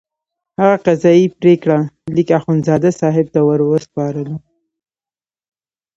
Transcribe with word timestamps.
هغه 0.61 0.75
قضایي 0.85 1.25
پرېکړه 1.39 1.77
لیک 2.15 2.29
اخندزاده 2.39 2.89
صاحب 2.99 3.27
ته 3.33 3.39
وروسپارلو. 3.49 4.35